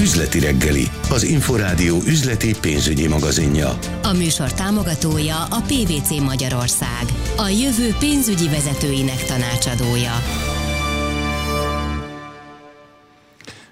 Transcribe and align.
Üzleti 0.00 0.40
reggeli, 0.40 0.86
az 1.10 1.22
Inforádió 1.22 1.96
üzleti 2.06 2.54
pénzügyi 2.60 3.08
magazinja. 3.08 3.78
A 4.02 4.12
műsor 4.12 4.52
támogatója 4.52 5.36
a 5.36 5.60
PVC 5.60 6.10
Magyarország, 6.10 7.04
a 7.36 7.48
jövő 7.48 7.94
pénzügyi 7.98 8.48
vezetőinek 8.48 9.24
tanácsadója. 9.24 10.12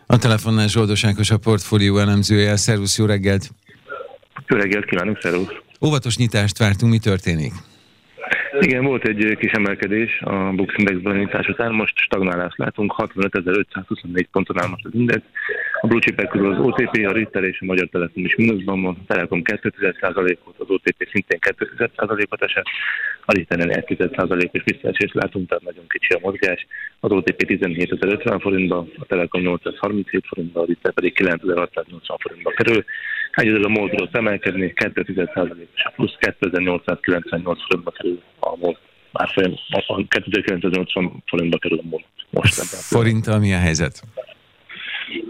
A 0.07 0.19
telefonnál 0.19 0.69
Zsoldos 0.69 1.05
Ákos 1.05 1.31
a 1.31 1.39
portfólió 1.39 1.98
elemzője. 1.98 2.56
Szervusz, 2.56 2.98
jó 2.98 3.04
reggelt! 3.04 3.50
Jó 4.46 4.56
reggelt 4.56 4.84
kívánok, 4.84 5.18
szervusz! 5.22 5.48
Óvatos 5.80 6.16
nyitást 6.16 6.59
vártunk, 6.59 6.93
mi 6.93 6.98
történik? 6.98 7.52
Igen, 8.61 8.84
volt 8.84 9.09
egy 9.09 9.36
kis 9.39 9.52
emelkedés 9.52 10.20
a 10.20 10.52
Bux 10.52 10.75
Index 10.77 11.16
nyitás 11.16 11.48
után, 11.48 11.73
most 11.73 11.96
stagnálást 11.96 12.59
látunk, 12.59 12.95
65.524 12.96 14.25
ponton 14.30 14.61
áll 14.61 14.69
most 14.69 14.84
az 14.84 14.95
index. 14.95 15.20
A 15.80 15.87
blue 15.87 16.00
chipek 16.00 16.29
közül 16.29 16.52
az 16.52 16.59
OTP, 16.59 17.06
a 17.06 17.12
Ritter 17.12 17.45
és 17.45 17.60
a 17.60 17.65
Magyar 17.65 17.88
Telekom 17.88 18.24
is 18.24 18.37
mínuszban 18.37 18.82
van, 18.82 18.96
a 19.01 19.05
Telekom 19.06 19.43
2,1%-ot, 19.45 20.55
az 20.59 20.70
OTP 20.70 21.09
szintén 21.12 21.38
2,1%-ot 21.41 22.43
esett, 22.43 22.66
a 23.24 23.32
Ritteren 23.32 23.69
1,1%-os 23.69 24.62
visszaesést 24.65 25.15
látunk, 25.15 25.48
tehát 25.48 25.65
nagyon 25.65 25.84
kicsi 25.88 26.12
a 26.12 26.18
mozgás. 26.23 26.66
Az 27.01 27.10
OTP 27.10 27.45
17.050 27.46 28.38
forintba, 28.41 28.87
a 28.98 29.05
Telekom 29.05 29.41
837 29.41 30.24
forintba, 30.27 30.60
a 30.60 30.65
Ritter 30.65 30.93
pedig 30.93 31.12
9.680 31.21 32.16
forintba 32.18 32.51
kerül. 32.51 32.84
Egyedül 33.34 33.65
a 33.65 33.69
MOL 33.69 33.91
tudott 33.91 34.16
emelkedni, 34.16 34.73
2,1%-os 34.77 35.93
plusz 35.95 36.16
2898 36.19 37.62
forintba 37.66 37.91
kerül 37.91 38.23
a 38.41 38.57
MOL. 38.57 38.79
Már 39.12 39.29
folyam, 39.29 39.55
a 39.87 40.05
2980 40.09 41.23
forintba 41.27 41.59
kerül 41.59 41.79
a 41.79 41.87
MOL 41.88 42.02
most. 42.34 42.55
Forinttal 42.95 43.38
mi 43.38 43.52
a 43.52 43.59
helyzet? 43.59 44.02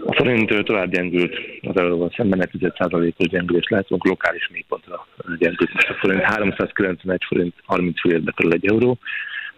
A 0.05 0.13
forint 0.15 0.63
tovább 0.63 0.91
gyengült 0.91 1.35
az 1.61 1.77
euróval 1.77 2.11
szemben, 2.15 2.49
1,1%-os 2.51 3.27
gyengülést 3.27 3.69
látunk, 3.69 4.05
lokális 4.05 4.49
mélypontra 4.51 5.07
gyengült 5.39 5.73
most 5.73 5.89
a 5.89 5.93
forint, 5.93 6.21
391 6.21 7.23
forint 7.27 7.53
30 7.65 7.99
fillérbe 8.01 8.31
kerül 8.35 8.53
egy 8.53 8.65
euró. 8.65 8.97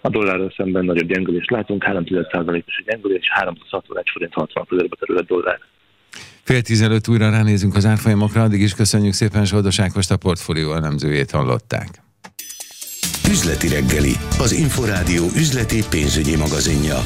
A 0.02 0.10
dollárral 0.10 0.54
szemben 0.58 0.86
nagyobb 0.86 1.08
gyengülést 1.08 1.50
látunk, 1.50 1.84
3,1%-os 1.84 2.84
gyengülés, 2.86 3.28
361 3.30 4.10
forint 4.10 4.34
60 4.34 4.66
fillérbe 4.66 4.96
kerül 5.00 5.18
egy 5.18 5.26
dollár. 5.26 5.60
Fél 6.44 6.62
tizenöt 6.62 7.08
újra 7.08 7.30
ránézünk 7.30 7.76
az 7.76 7.86
árfolyamokra, 7.86 8.44
addig 8.44 8.62
is 8.62 8.74
köszönjük 8.74 9.14
szépen 9.14 9.46
Zsoldos 9.46 9.80
Ákost, 9.80 10.12
a 10.12 10.18
portfólió 10.18 10.74
elemzőjét 10.74 11.32
hallották. 11.32 12.02
Üzleti 13.30 13.68
reggeli, 13.68 14.18
az 14.40 14.52
Inforádió 14.52 15.26
üzleti 15.36 15.84
pénzügyi 15.90 16.36
magazinja. 16.36 17.06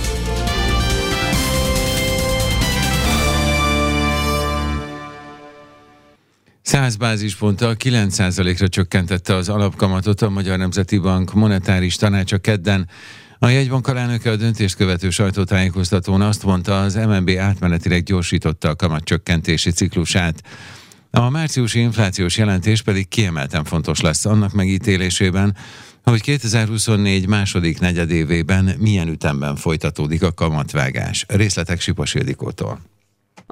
Száz 6.62 6.96
bázisponttal 6.96 7.76
9%-ra 7.84 8.68
csökkentette 8.68 9.36
az 9.36 9.50
alapkamatot 9.50 10.22
a 10.22 10.30
Magyar 10.30 10.58
Nemzeti 10.58 10.98
Bank 10.98 11.34
monetáris 11.34 11.96
tanácsa 11.96 12.38
kedden. 12.38 12.90
A 13.44 13.48
jegybank 13.48 13.88
alelnöke 13.88 14.32
a 14.32 14.36
döntést 14.36 14.76
követő 14.76 15.10
sajtótájékoztatón 15.10 16.22
azt 16.22 16.44
mondta, 16.44 16.82
az 16.82 16.96
MNB 16.96 17.30
átmenetileg 17.40 18.04
gyorsította 18.04 18.70
a 18.70 18.76
kamatcsökkentési 18.76 19.72
ciklusát. 19.72 20.44
A 21.12 21.30
márciusi 21.30 21.80
inflációs 21.80 22.38
jelentés 22.38 22.82
pedig 22.82 23.08
kiemelten 23.08 23.64
fontos 23.64 24.02
lesz 24.02 24.26
annak 24.26 24.54
megítélésében, 24.54 25.56
hogy 26.04 26.22
2024 26.22 27.28
második 27.28 27.80
negyedévében 27.80 28.76
milyen 28.80 29.08
ütemben 29.08 29.56
folytatódik 29.56 30.24
a 30.24 30.34
kamatvágás. 30.34 31.26
Részletek 31.28 31.80
Sipos 31.80 32.14
Ildikótól. 32.14 32.91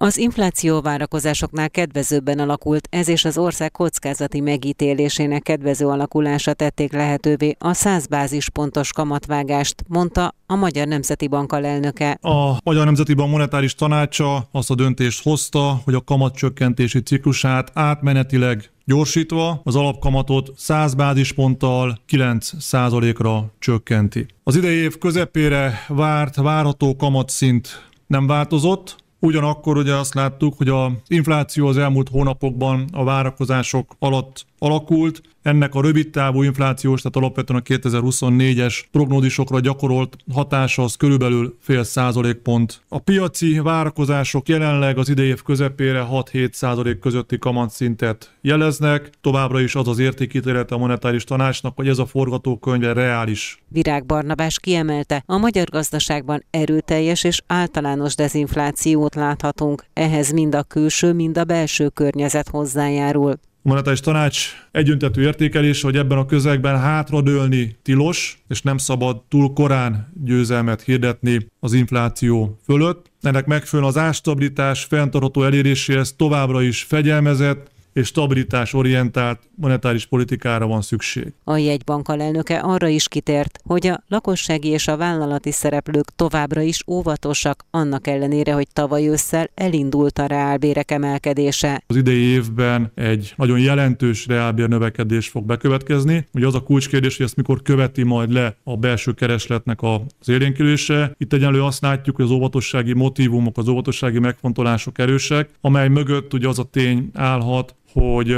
Az 0.02 0.18
infláció 0.18 0.82
várakozásoknál 0.82 1.70
kedvezőbben 1.70 2.40
alakult, 2.40 2.88
ez 2.92 3.08
és 3.08 3.26
az 3.26 3.38
ország 3.38 3.72
kockázati 3.72 4.40
megítélésének 4.40 5.42
kedvező 5.42 5.88
alakulása 5.88 6.54
tették 6.54 6.94
lehetővé 6.94 7.56
a 7.60 7.74
100 7.74 8.08
bázispontos 8.08 8.94
kamatvágást, 8.94 9.84
mondta 9.88 10.36
a 10.46 10.56
Magyar 10.56 10.88
Nemzeti 10.88 11.28
Bank 11.28 11.52
alelnöke. 11.52 12.18
A 12.22 12.58
Magyar 12.64 12.86
Nemzeti 12.86 13.14
Bank 13.14 13.32
monetáris 13.32 13.76
tanácsa 13.76 14.48
azt 14.52 14.70
a 14.70 14.76
döntést 14.76 15.24
hozta, 15.24 15.82
hogy 15.84 15.94
a 15.94 16.04
kamatcsökkentési 16.04 17.02
ciklusát 17.02 17.72
átmenetileg 17.74 18.72
gyorsítva 18.86 19.62
az 19.64 19.76
alapkamatot 19.76 20.52
100 20.56 20.94
bázisponttal 20.94 22.00
9% 22.10 23.16
ra 23.18 23.54
csökkenti. 23.60 24.26
Az 24.44 24.56
idei 24.56 24.76
év 24.76 24.98
közepére 24.98 25.86
várt, 25.88 26.36
várható 26.36 26.96
kamatszint 26.96 27.90
nem 28.08 28.28
változott, 28.28 28.96
Ugyanakkor 29.20 29.78
ugye 29.78 29.96
azt 29.96 30.14
láttuk, 30.14 30.58
hogy 30.58 30.70
az 30.70 30.92
infláció 31.08 31.68
az 31.68 31.78
elmúlt 31.78 32.10
hónapokban 32.10 32.88
a 32.92 33.04
várakozások 33.04 33.96
alatt 34.00 34.46
alakult, 34.60 35.22
ennek 35.42 35.76
a 35.76 35.82
rövidtávú 35.82 36.44
inflációs, 36.44 37.02
tehát 37.02 37.16
alapvetően 37.16 37.60
a 37.60 37.64
2024-es 37.64 38.84
prognózisokra 38.92 39.60
gyakorolt 39.60 40.16
hatása 40.34 40.84
az 40.84 40.96
körülbelül 40.96 41.58
fél 41.60 41.84
százalékpont. 41.84 42.82
A 42.88 43.00
piaci 43.00 43.60
várakozások 43.60 44.48
jelenleg 44.48 44.98
az 44.98 45.10
idei 45.10 45.28
év 45.28 45.42
közepére 45.42 46.08
6-7 46.12 46.52
százalék 46.52 47.00
közötti 47.00 47.38
kamatszintet 47.38 48.34
jeleznek. 48.42 49.10
Továbbra 49.22 49.60
is 49.60 49.76
az 49.76 49.88
az 49.88 50.00
értékítélete 50.00 50.76
a 50.76 50.78
monetáris 50.78 51.24
tanácsnak, 51.24 51.76
hogy 51.76 51.88
ez 51.88 51.98
a 51.98 52.06
forgatókönyv 52.06 52.84
reális. 52.84 53.64
Virág 53.68 54.06
Barnabás 54.06 54.60
kiemelte, 54.60 55.24
a 55.26 55.38
magyar 55.38 55.68
gazdaságban 55.70 56.44
erőteljes 56.50 57.24
és 57.24 57.42
általános 57.48 58.16
dezinflációt 58.16 59.16
láthatunk. 59.16 59.86
Ehhez 59.94 60.32
mind 60.32 60.56
a 60.56 60.64
külső, 60.64 61.14
mind 61.14 61.38
a 61.38 61.44
belső 61.44 61.90
környezet 61.90 62.50
hozzájárul 62.50 63.40
monetáris 63.62 64.00
tanács 64.00 64.50
egyöntetű 64.72 65.22
értékelés, 65.22 65.82
hogy 65.82 65.96
ebben 65.98 66.18
a 66.18 66.26
közegben 66.26 66.80
hátradőlni 66.80 67.78
tilos, 67.82 68.42
és 68.48 68.62
nem 68.62 68.78
szabad 68.78 69.22
túl 69.28 69.54
korán 69.54 70.14
győzelmet 70.24 70.82
hirdetni 70.82 71.48
az 71.60 71.74
infláció 71.74 72.60
fölött. 72.66 73.12
Ennek 73.22 73.46
megfelelően 73.46 73.94
az 73.94 74.02
ástabilitás 74.02 74.84
fenntartható 74.84 75.44
eléréséhez 75.44 76.14
továbbra 76.18 76.62
is 76.62 76.84
fegyelmezett, 76.84 77.72
és 78.00 78.08
stabilitás 78.08 78.74
orientált 78.74 79.40
monetáris 79.56 80.06
politikára 80.06 80.68
van 80.68 80.82
szükség. 80.82 81.34
A 81.44 81.58
jegybank 81.58 82.08
alelnöke 82.08 82.60
arra 82.60 82.88
is 82.88 83.08
kitért, 83.08 83.60
hogy 83.64 83.88
a 83.88 84.04
lakossági 84.08 84.68
és 84.68 84.88
a 84.88 84.98
vállalati 84.98 85.52
szereplők 85.52 86.16
továbbra 86.16 86.62
is 86.62 86.84
óvatosak, 86.88 87.66
annak 87.72 88.08
ellenére, 88.08 88.54
hogy 88.54 88.68
tavaly 88.74 89.08
ősszel 89.08 89.50
elindult 89.54 90.20
a 90.20 90.26
reálbérek 90.26 90.92
emelkedése. 90.92 91.84
Az 91.88 91.96
idei 91.96 92.22
évben 92.22 92.92
egy 92.96 93.34
nagyon 93.36 93.60
jelentős 93.60 94.28
reálbér 94.28 94.68
növekedés 94.68 95.28
fog 95.28 95.46
bekövetkezni. 95.46 96.28
Ugye 96.34 96.48
az 96.48 96.56
a 96.56 96.64
kulcskérdés, 96.64 97.18
hogy 97.18 97.26
ezt 97.26 97.36
mikor 97.36 97.62
követi 97.62 98.04
majd 98.04 98.32
le 98.32 98.56
a 98.64 98.78
belső 98.78 99.14
keresletnek 99.14 99.80
az 99.82 100.30
élénkülése. 100.30 101.16
Itt 101.18 101.34
egyenlő 101.34 101.64
azt 101.64 101.82
látjuk, 101.82 102.16
hogy 102.16 102.26
az 102.26 102.32
óvatossági 102.32 102.94
motivumok, 102.94 103.58
az 103.58 103.68
óvatossági 103.68 104.20
megfontolások 104.20 105.00
erősek, 105.00 105.50
amely 105.62 105.88
mögött 105.88 106.34
ugye 106.34 106.48
az 106.48 106.60
a 106.60 106.64
tény 106.64 107.10
állhat, 107.14 107.76
hogy, 107.94 108.36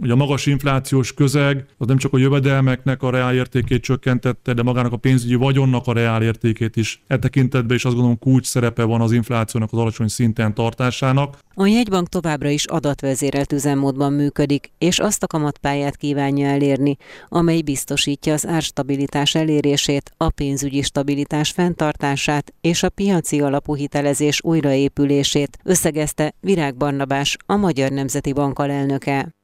hogy 0.00 0.10
a 0.10 0.16
magas 0.16 0.46
inflációs 0.46 1.14
közeg 1.14 1.66
az 1.78 1.86
nem 1.86 1.96
csak 1.96 2.12
a 2.12 2.18
jövedelmeknek 2.18 3.02
a 3.02 3.10
reálértékét 3.10 3.82
csökkentette, 3.82 4.52
de 4.52 4.62
magának 4.62 4.92
a 4.92 4.96
pénzügyi 4.96 5.34
vagyonnak 5.34 5.86
a 5.86 5.92
reálértékét 5.92 6.76
is. 6.76 7.02
E 7.06 7.18
tekintetben 7.18 7.76
is 7.76 7.84
azt 7.84 7.94
gondolom 7.94 8.18
kulcs 8.18 8.46
szerepe 8.46 8.84
van 8.84 9.00
az 9.00 9.12
inflációnak 9.12 9.72
az 9.72 9.78
alacsony 9.78 10.08
szinten 10.08 10.54
tartásának. 10.54 11.38
A 11.54 11.66
jegybank 11.66 12.08
továbbra 12.08 12.48
is 12.48 12.64
adatvezérelt 12.64 13.52
üzemmódban 13.52 14.12
működik, 14.12 14.70
és 14.78 14.98
azt 14.98 15.22
a 15.22 15.26
kamatpályát 15.26 15.96
kívánja 15.96 16.48
elérni, 16.48 16.96
amely 17.28 17.60
biztosítja 17.60 18.32
az 18.32 18.46
árstabilitás 18.46 19.34
elérését, 19.34 20.12
a 20.16 20.30
pénzügyi 20.30 20.82
stabilitás 20.82 21.50
fenntartását 21.50 22.54
és 22.60 22.82
a 22.82 22.88
piaci 22.88 23.40
alapú 23.40 23.74
hitelezés 23.74 24.40
újraépülését, 24.42 25.58
összegezte 25.64 26.34
Virág 26.40 26.76
Barnabás, 26.76 27.36
a 27.46 27.56
Magyar 27.56 27.90
Nemzeti 27.90 28.32
Bank 28.32 28.58
alelnöke. 28.82 29.34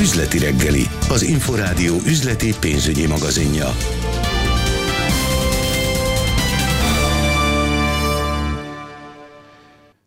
Üzleti 0.00 0.38
reggeli, 0.38 0.86
az 1.08 1.22
Inforádió 1.22 1.94
üzleti 2.06 2.54
pénzügyi 2.60 3.06
magazinja. 3.06 3.66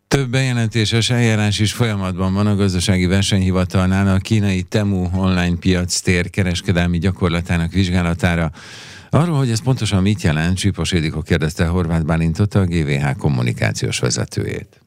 Több 0.08 0.30
bejelentéses 0.30 1.10
eljárás 1.10 1.60
is 1.60 1.74
folyamatban 1.74 2.34
van 2.34 2.48
a 2.48 2.56
gazdasági 2.56 3.06
versenyhivatalnál 3.06 4.16
a 4.16 4.18
kínai 4.18 4.62
Temu 4.62 5.10
online 5.16 5.56
piac 5.60 6.00
tér 6.00 6.30
kereskedelmi 6.30 6.98
gyakorlatának 6.98 7.72
vizsgálatára. 7.72 8.52
Arról, 9.10 9.38
hogy 9.38 9.50
ez 9.50 9.64
pontosan 9.64 10.02
mit 10.02 10.22
jelent, 10.22 10.58
Csipos 10.58 10.92
Édikó 10.92 11.22
kérdezte 11.22 11.66
Horváth 11.66 12.06
Bálintot, 12.06 12.56
a 12.56 12.66
GVH 12.66 13.16
kommunikációs 13.18 14.00
vezetőjét. 14.00 14.82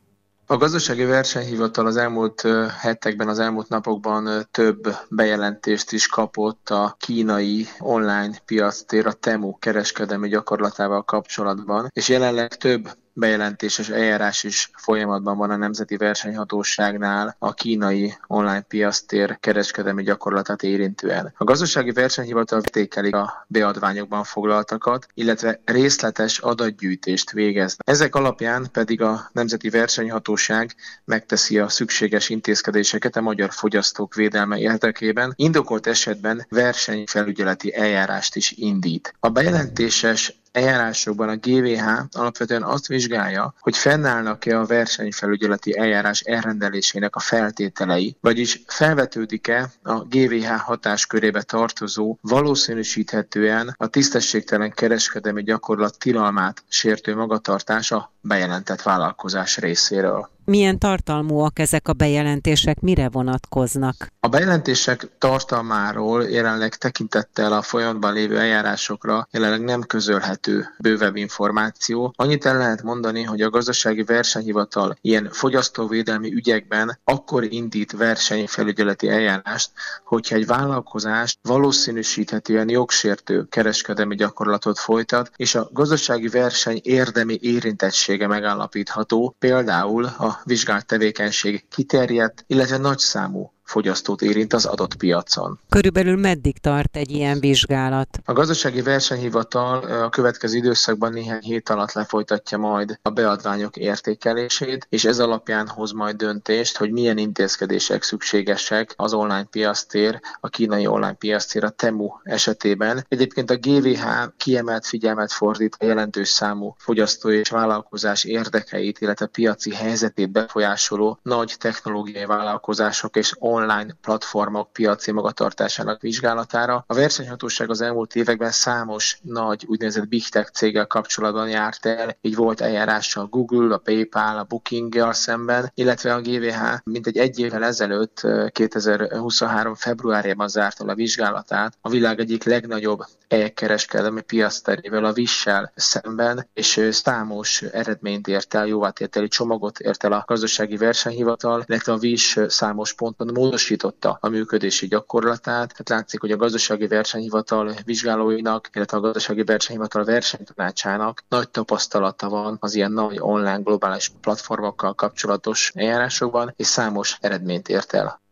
A 0.47 0.57
gazdasági 0.57 1.05
versenyhivatal 1.05 1.87
az 1.87 1.97
elmúlt 1.97 2.43
hetekben, 2.81 3.29
az 3.29 3.39
elmúlt 3.39 3.69
napokban 3.69 4.49
több 4.51 4.97
bejelentést 5.09 5.93
is 5.93 6.07
kapott 6.07 6.71
a 6.71 6.97
kínai 6.99 7.67
online 7.79 8.39
piactér, 8.45 9.07
a 9.07 9.13
Temu 9.13 9.59
kereskedelmi 9.59 10.29
gyakorlatával 10.29 11.03
kapcsolatban, 11.03 11.91
és 11.93 12.09
jelenleg 12.09 12.57
több 12.57 12.89
bejelentéses 13.15 13.89
eljárás 13.89 14.45
is 14.45 14.71
folyamatban 14.77 15.37
van 15.37 15.51
a 15.51 15.57
Nemzeti 15.57 15.97
Versenyhatóságnál 15.97 17.37
a 17.39 17.55
kínai 17.55 18.15
online 18.27 18.61
piasztér 18.61 19.39
kereskedelmi 19.41 20.03
gyakorlatát 20.03 20.63
érintően. 20.63 21.33
A 21.37 21.45
gazdasági 21.45 21.91
versenyhivatal 21.91 22.59
értékeli 22.59 23.11
a 23.11 23.47
beadványokban 23.49 24.25
foglaltakat, 24.25 25.07
illetve 25.15 25.61
részletes 25.65 26.39
adatgyűjtést 26.39 27.31
végez. 27.31 27.77
Ezek 27.85 28.15
alapján 28.15 28.69
pedig 28.73 29.03
a 29.03 29.31
Nemzeti 29.33 29.69
Versenyhatóság 29.69 30.75
megteszi 31.05 31.59
a 31.59 31.69
szükséges 31.69 32.29
intézkedéseket 32.29 33.17
a 33.17 33.21
magyar 33.21 33.53
fogyasztók 33.53 34.15
védelme 34.15 34.59
érdekében, 34.59 35.33
indokolt 35.37 35.87
esetben 35.87 36.47
versenyfelügyeleti 36.49 37.75
eljárást 37.75 38.37
is 38.37 38.51
indít. 38.51 39.15
A 39.21 39.29
bejelentéses 39.29 40.43
eljárásokban 40.55 41.29
a 41.29 41.37
GVH 41.37 41.87
alapvetően 42.13 42.63
azt 42.63 42.87
vizsgálja, 42.87 43.55
hogy 43.61 43.77
fennállnak-e 43.77 44.59
a 44.59 44.67
versenyfelügyeleti 44.67 45.79
eljárás 45.79 46.21
elrendelésének 46.21 47.17
a 47.17 47.21
feltételei, 47.21 48.17
vagyis 48.21 48.63
felvetődik-e 48.67 49.71
a 49.83 49.99
GVH 49.99 50.47
hatáskörébe 50.47 51.43
tartozó, 51.43 52.19
valószínűsíthetően 52.21 53.75
a 53.77 53.87
tisztességtelen 53.87 54.71
kereskedelmi 54.71 55.43
gyakorlat 55.43 55.99
tilalmát 55.99 56.63
sértő 56.69 57.15
magatartás 57.15 57.93
a 57.93 58.13
bejelentett 58.21 58.83
vállalkozás 58.83 59.59
részéről. 59.59 60.33
Milyen 60.47 60.79
tartalmúak 60.79 61.59
ezek 61.59 61.89
a 61.89 61.93
bejelentések, 61.93 62.81
mire 62.81 63.09
vonatkoznak? 63.09 64.13
A 64.21 64.29
bejelentések 64.29 65.09
tartalmáról 65.19 66.23
jelenleg 66.23 66.75
tekintettel 66.75 67.53
a 67.53 67.63
folyamatban 67.63 68.13
lévő 68.13 68.39
eljárásokra 68.39 69.29
jelenleg 69.31 69.61
nem 69.61 69.83
közölhető 69.83 70.67
bővebb 70.79 71.17
információ. 71.17 72.13
Annyit 72.17 72.47
el 72.47 72.59
lehet 72.59 72.83
mondani, 72.83 73.23
hogy 73.23 73.41
a 73.41 73.51
gazdasági 73.51 74.03
versenyhivatal 74.03 74.97
ilyen 75.01 75.29
fogyasztóvédelmi 75.33 76.33
ügyekben 76.33 76.99
akkor 77.05 77.45
indít 77.53 77.93
versenyfelügyeleti 77.93 79.09
eljárást, 79.09 79.71
hogyha 80.05 80.37
egy 80.37 80.47
vállalkozás 80.47 81.39
valószínűsíthetően 81.43 82.69
jogsértő 82.69 83.47
kereskedelmi 83.49 84.15
gyakorlatot 84.15 84.79
folytat, 84.79 85.31
és 85.37 85.55
a 85.55 85.69
gazdasági 85.73 86.29
verseny 86.29 86.81
érdemi 86.83 87.39
érintettsége 87.41 88.27
megállapítható, 88.27 89.37
például 89.39 90.05
a 90.05 90.34
vizsgált 90.45 90.87
tevékenység 90.87 91.69
kiterjedt, 91.69 92.45
illetve 92.47 92.77
nagyszámú 92.77 93.54
fogyasztót 93.65 94.23
érint 94.23 94.53
az 94.53 94.65
adott 94.65 94.95
piacon. 94.97 95.59
Körülbelül 95.69 96.17
meddig 96.17 96.59
tart 96.59 96.97
egy 96.97 97.11
ilyen 97.11 97.41
vizsgálat? 97.41 98.09
A 98.25 98.33
gazdasági 98.33 98.83
versenyhivatal 98.83 100.03
a 100.03 100.09
következő 100.09 100.57
időszakban 100.57 101.13
néhány 101.13 101.41
hét 101.41 101.69
alatt 101.69 101.93
lefolytatja 101.93 102.59
majd 102.59 102.99
a 103.03 103.11
beadványok 103.11 103.77
értékelését, 103.77 104.87
és 104.89 105.05
ez 105.05 105.19
alapján 105.19 105.69
hoz 105.69 105.93
majd 105.93 106.17
döntést, 106.17 106.77
hogy 106.77 106.91
milyen 106.91 107.19
intézkedések 107.19 108.03
szükségesek 108.03 108.95
az 108.97 109.13
online 109.13 109.45
piasztér, 109.51 110.21
a 110.41 110.49
kínai 110.49 110.87
online 110.87 111.13
piasztér, 111.13 111.65
a 111.65 111.71
Temu 111.71 112.09
esetében. 112.23 113.05
Egyébként 113.09 113.51
a 113.51 113.57
GVH 113.57 114.07
kiemelt 114.37 114.87
figyelmet 114.87 115.33
fordít 115.33 115.77
a 115.79 115.85
jelentős 115.85 116.29
számú 116.29 116.75
fogyasztó 116.79 117.31
és 117.31 117.49
vállalkozás 117.49 118.25
érdekeit, 118.25 119.01
illetve 119.01 119.27
piaci 119.27 119.75
helyzetét 119.75 120.31
befolyásoló 120.31 121.19
nagy 121.23 121.55
technológiai 121.59 122.25
vállalkozások 122.25 123.17
és 123.17 123.33
online 123.39 123.54
platformok 124.01 124.73
piaci 124.73 125.13
magatartásának 125.13 126.01
vizsgálatára. 126.01 126.85
A 126.87 126.95
versenyhatóság 126.95 127.71
az 127.71 127.81
elmúlt 127.81 128.15
években 128.15 128.51
számos 128.51 129.19
nagy 129.23 129.65
úgynevezett 129.69 130.09
big 130.09 130.29
tech 130.29 130.51
céggel 130.51 130.87
kapcsolatban 130.87 131.49
járt 131.49 131.87
el, 131.87 132.17
így 132.21 132.35
volt 132.35 132.61
eljárása 132.61 133.21
a 133.21 133.27
Google, 133.27 133.75
a 133.75 133.79
PayPal, 133.79 134.39
a 134.39 134.45
Booking-gel 134.45 135.13
szemben, 135.13 135.71
illetve 135.75 136.15
a 136.15 136.21
GVH 136.21 136.63
mintegy 136.85 137.17
egy 137.17 137.39
évvel 137.39 137.65
ezelőtt, 137.65 138.27
2023. 138.51 139.75
februárjában 139.75 140.49
zárta 140.49 140.85
a 140.85 140.95
vizsgálatát 140.95 141.79
a 141.81 141.89
világ 141.89 142.21
egyik 142.21 142.45
legnagyobb 142.45 143.05
e-kereskedelmi 143.29 144.21
piaszterével, 144.21 145.05
a 145.05 145.13
Vissel 145.13 145.73
szemben, 145.75 146.49
és 146.55 146.89
számos 146.91 147.63
eredményt 147.63 148.29
ért 148.29 148.55
el, 148.55 148.67
jóvátételi 148.67 149.29
csomagot 149.29 149.79
ért 149.79 150.05
el 150.05 150.13
a 150.13 150.25
gazdasági 150.27 150.77
versenyhivatal, 150.77 151.65
illetve 151.67 151.93
a 151.93 151.97
Viss 151.97 152.39
számos 152.47 152.95
ponton 152.95 153.31
módosította 153.45 154.19
a 154.21 154.29
működési 154.29 154.87
gyakorlatát. 154.87 155.69
Tehát 155.69 155.89
látszik, 155.89 156.21
hogy 156.21 156.31
a 156.31 156.37
gazdasági 156.37 156.87
versenyhivatal 156.87 157.75
vizsgálóinak, 157.85 158.71
illetve 158.73 158.97
a 158.97 159.01
gazdasági 159.01 159.43
versenyhivatal 159.45 160.05
versenytanácsának 160.05 161.25
nagy 161.29 161.49
tapasztalata 161.49 162.29
van 162.29 162.57
az 162.61 162.75
ilyen 162.75 162.93
nagy 162.93 163.17
online 163.21 163.61
globális 163.65 164.13
platformokkal 164.21 164.95
kapcsolatos 164.95 165.73
eljárásokban, 165.75 166.53
és 166.57 166.67
számos 166.67 167.17
eredményt 167.21 167.69
ért 167.69 167.93
el. 167.93 168.23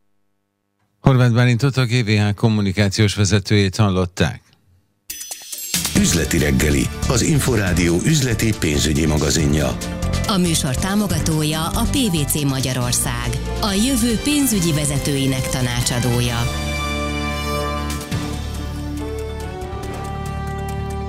Horváth 1.00 1.34
Bálintot 1.34 1.76
a 1.76 1.84
GVH 1.84 2.34
kommunikációs 2.34 3.14
vezetőjét 3.14 3.76
hallották. 3.76 4.42
Üzleti 5.98 6.38
reggeli, 6.38 6.86
az 7.08 7.22
Inforádió 7.22 7.94
üzleti 8.04 8.52
pénzügyi 8.58 9.06
magazinja. 9.06 9.76
A 10.26 10.36
műsor 10.36 10.76
támogatója 10.76 11.66
a 11.66 11.82
PVC 11.82 12.42
Magyarország, 12.42 13.28
a 13.60 13.72
jövő 13.72 14.18
pénzügyi 14.24 14.72
vezetőinek 14.72 15.48
tanácsadója. 15.48 16.38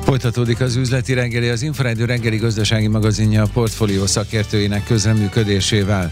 Folytatódik 0.04 0.62
az 0.62 0.75
üzleti 0.75 1.13
reggeli, 1.13 1.50
az 1.50 1.62
Inforádió 1.62 2.06
reggeli 2.06 2.38
gazdasági 2.38 2.88
magazinja 2.88 3.44
a 3.44 3.50
portfólió 3.54 4.06
szakértőinek 4.06 4.83
közreműködésével. 4.86 6.12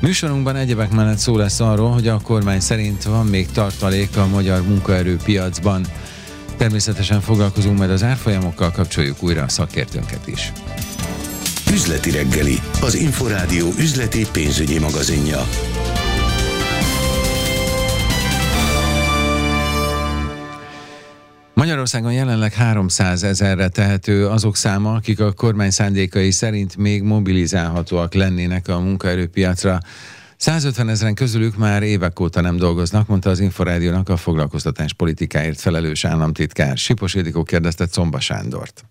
Műsorunkban 0.00 0.56
egyebek 0.56 0.90
mellett 0.90 1.18
szó 1.18 1.36
lesz 1.36 1.60
arról, 1.60 1.90
hogy 1.90 2.08
a 2.08 2.20
kormány 2.20 2.60
szerint 2.60 3.02
van 3.02 3.26
még 3.26 3.50
tartalék 3.50 4.16
a 4.16 4.26
magyar 4.26 4.62
munkaerőpiacban. 4.62 5.86
Természetesen 6.56 7.20
foglalkozunk 7.20 7.78
majd 7.78 7.90
az 7.90 8.02
árfolyamokkal, 8.02 8.70
kapcsoljuk 8.70 9.22
újra 9.22 9.42
a 9.42 9.48
szakértőnket 9.48 10.26
is. 10.26 10.52
Üzleti 11.72 12.10
reggeli, 12.10 12.58
az 12.80 12.94
Inforádió 12.94 13.68
üzleti 13.78 14.26
pénzügyi 14.32 14.78
magazinja. 14.78 15.42
Magyarországon 21.54 22.12
jelenleg 22.12 22.52
300 22.52 23.22
ezerre 23.22 23.68
tehető 23.68 24.28
azok 24.28 24.56
száma, 24.56 24.94
akik 24.94 25.20
a 25.20 25.32
kormány 25.32 25.70
szándékai 25.70 26.30
szerint 26.30 26.76
még 26.76 27.02
mobilizálhatóak 27.02 28.14
lennének 28.14 28.68
a 28.68 28.80
munkaerőpiacra. 28.80 29.78
150 30.36 30.88
ezeren 30.88 31.14
közülük 31.14 31.56
már 31.56 31.82
évek 31.82 32.20
óta 32.20 32.40
nem 32.40 32.56
dolgoznak, 32.56 33.06
mondta 33.06 33.30
az 33.30 33.40
Inforádiónak 33.40 34.08
a 34.08 34.16
foglalkoztatás 34.16 34.92
politikáért 34.92 35.60
felelős 35.60 36.04
államtitkár. 36.04 36.76
Sipos 36.76 37.14
Ildikó 37.14 37.42
kérdezte 37.42 37.86
Comba 37.86 38.20
Sándort. 38.20 38.84